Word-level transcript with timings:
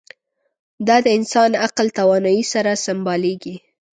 دا 0.87 0.97
د 1.05 1.07
انسان 1.17 1.51
عقل 1.65 1.87
توانایۍ 1.97 2.41
سره 2.53 2.71
سمبالېږي. 2.85 3.55